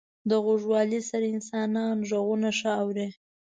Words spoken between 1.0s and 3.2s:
سره انسانان ږغونه ښه اوري.